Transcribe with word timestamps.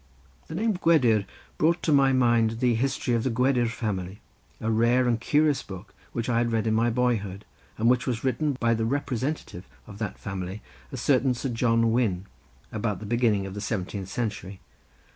The 0.47 0.55
name 0.55 0.71
of 0.71 0.81
Gwedir 0.81 1.27
brought 1.59 1.83
to 1.83 1.91
my 1.91 2.11
mind 2.11 2.59
the 2.59 2.73
History 2.73 3.13
of 3.13 3.21
the 3.23 3.29
Gwedir 3.29 3.67
Family, 3.69 4.19
a 4.59 4.71
rare 4.71 5.07
and 5.07 5.21
curious 5.21 5.61
book 5.61 5.93
which 6.11 6.27
I 6.27 6.39
had 6.39 6.51
read 6.51 6.65
in 6.65 6.73
my 6.73 6.89
boyhood 6.89 7.45
and 7.77 7.87
which 7.87 8.07
was 8.07 8.23
written 8.23 8.53
by 8.53 8.73
the 8.73 8.83
representative 8.85 9.67
of 9.85 9.99
that 9.99 10.17
family, 10.17 10.63
a 10.91 10.97
certain 10.97 11.35
Sir 11.35 11.49
John 11.49 11.91
Wynne, 11.91 12.25
about 12.71 12.97
the 12.99 13.05
beginning 13.05 13.45
of 13.45 13.53
the 13.53 13.61
seventeenth 13.61 14.09
century. 14.09 14.59